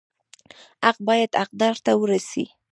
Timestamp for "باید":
1.07-1.31